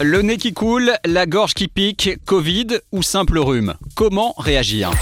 [0.00, 3.74] Le nez qui coule, la gorge qui pique, Covid ou simple rhume.
[3.96, 4.92] Comment réagir?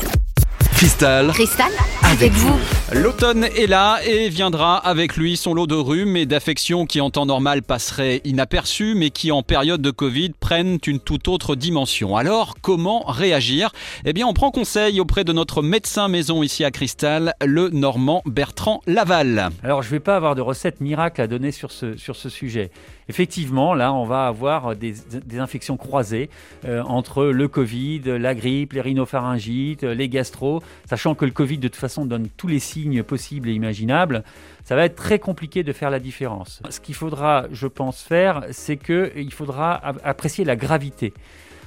[0.74, 1.70] Cristal, Cristal,
[2.02, 2.58] avec vous.
[2.92, 7.10] L'automne est là et viendra avec lui son lot de rhumes et d'affections qui en
[7.10, 12.16] temps normal passeraient inaperçues mais qui en période de Covid prennent une toute autre dimension.
[12.16, 13.72] Alors comment réagir?
[14.04, 18.22] Eh bien on prend conseil auprès de notre médecin maison ici à Cristal, le Normand
[18.24, 19.48] Bertrand Laval.
[19.64, 21.96] Alors, je ne vais pas avoir de recette miracle à donner sur ce,
[22.28, 22.70] sujet.
[23.08, 24.94] Effectivement, là, on va avoir des,
[25.24, 26.28] des infections croisées
[26.64, 31.68] euh, entre le Covid, la grippe, les rhinopharyngites, les gastro, sachant que le Covid, de
[31.68, 32.75] toute façon, donne tous les signes
[33.06, 34.24] possibles et imaginables.
[34.64, 36.62] Ça va être très compliqué de faire la différence.
[36.70, 41.12] Ce qu'il faudra, je pense, faire, c'est qu'il faudra apprécier la gravité.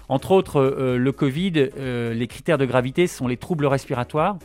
[0.09, 4.37] Entre autres, euh, le Covid, euh, les critères de gravité sont les troubles respiratoires,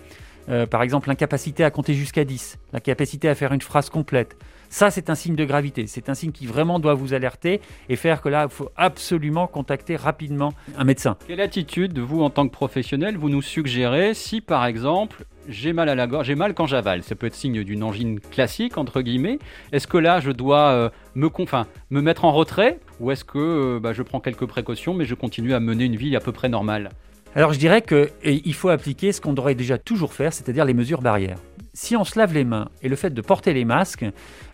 [0.50, 4.36] euh, par exemple, l'incapacité à compter jusqu'à 10, l'incapacité à faire une phrase complète.
[4.74, 5.86] Ça, c'est un signe de gravité.
[5.86, 9.46] C'est un signe qui vraiment doit vous alerter et faire que là, il faut absolument
[9.46, 11.16] contacter rapidement un médecin.
[11.28, 15.88] Quelle attitude, vous en tant que professionnel, vous nous suggérez si par exemple j'ai mal
[15.88, 17.04] à la gorge, j'ai mal quand j'avale?
[17.04, 19.38] Ça peut être signe d'une angine classique, entre guillemets.
[19.70, 22.80] Est-ce que là je dois euh, me, enfin, me mettre en retrait?
[22.98, 25.94] Ou est-ce que euh, bah, je prends quelques précautions mais je continue à mener une
[25.94, 26.88] vie à peu près normale?
[27.36, 31.00] Alors, je dirais qu'il faut appliquer ce qu'on devrait déjà toujours faire, c'est-à-dire les mesures
[31.00, 31.38] barrières.
[31.76, 34.04] Si on se lave les mains et le fait de porter les masques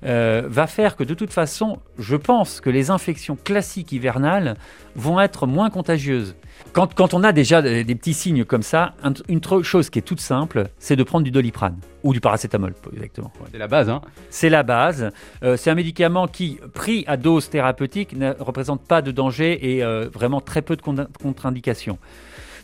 [0.06, 4.56] euh, va faire que de toute façon, je pense que les infections classiques hivernales
[4.96, 6.34] vont être moins contagieuses.
[6.72, 9.98] Quand, quand on a déjà des, des petits signes comme ça, un- une chose qui
[9.98, 13.30] est toute simple, c'est de prendre du doliprane ou du paracétamol, exactement.
[13.52, 15.10] C'est la base, hein C'est la base.
[15.42, 19.84] Euh, c'est un médicament qui, pris à dose thérapeutique, ne représente pas de danger et
[19.84, 21.98] euh, vraiment très peu de con- contre-indications.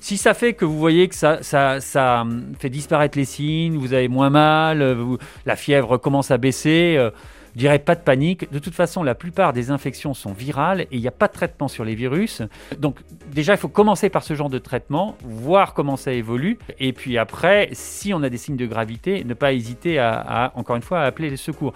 [0.07, 4.07] Si ça fait que vous voyez que ça, hum, fait disparaître les signes, vous avez
[4.07, 7.11] moins mal, euh, la fièvre commence à baisser, euh,
[7.55, 8.49] je dirais pas de panique.
[8.53, 11.33] De toute façon, la plupart des infections sont virales et il n'y a pas de
[11.33, 12.41] traitement sur les virus.
[12.79, 13.01] Donc
[13.33, 16.57] déjà, il faut commencer par ce genre de traitement, voir comment ça évolue.
[16.79, 20.53] Et puis après, si on a des signes de gravité, ne pas hésiter à, à,
[20.57, 21.73] encore une fois, à appeler les secours.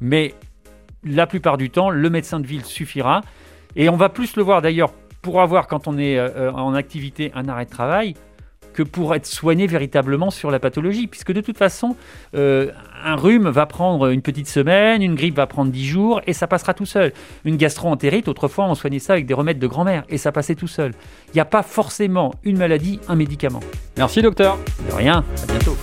[0.00, 0.34] Mais
[1.04, 3.20] la plupart du temps, le médecin de ville suffira.
[3.76, 4.90] Et on va plus le voir d'ailleurs
[5.22, 8.14] pour avoir, quand on est euh, en activité, un arrêt de travail,
[8.78, 11.06] que pour être soigné véritablement sur la pathologie.
[11.06, 11.96] Puisque de toute façon,
[12.34, 12.70] euh,
[13.04, 16.46] un rhume va prendre une petite semaine, une grippe va prendre 10 jours, et ça
[16.46, 17.12] passera tout seul.
[17.44, 20.68] Une gastro-entérite, autrefois, on soignait ça avec des remèdes de grand-mère, et ça passait tout
[20.68, 20.92] seul.
[21.28, 23.60] Il n'y a pas forcément une maladie, un médicament.
[23.96, 24.58] Merci docteur
[24.88, 25.76] De rien, à bientôt.